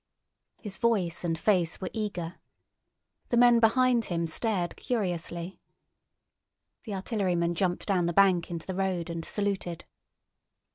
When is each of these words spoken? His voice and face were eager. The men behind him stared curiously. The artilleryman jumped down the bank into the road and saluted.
His 0.59 0.79
voice 0.79 1.23
and 1.23 1.37
face 1.37 1.79
were 1.79 1.91
eager. 1.93 2.39
The 3.29 3.37
men 3.37 3.59
behind 3.59 4.05
him 4.05 4.25
stared 4.25 4.75
curiously. 4.75 5.59
The 6.85 6.95
artilleryman 6.95 7.53
jumped 7.53 7.85
down 7.85 8.07
the 8.07 8.11
bank 8.11 8.49
into 8.49 8.65
the 8.65 8.73
road 8.73 9.11
and 9.11 9.23
saluted. 9.23 9.85